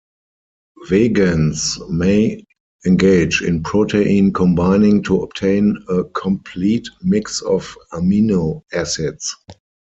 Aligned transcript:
Vegans 0.87 1.79
may 1.87 2.43
engage 2.87 3.43
in 3.43 3.61
protein 3.61 4.33
combining 4.33 5.03
to 5.03 5.21
obtain 5.21 5.77
a 5.89 6.03
complete 6.05 6.87
mix 7.03 7.43
of 7.43 7.77
amino 7.91 8.63
acids. 8.73 9.35